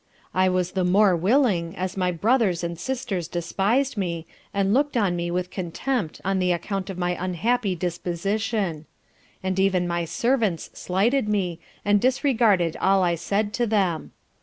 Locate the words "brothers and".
2.11-2.79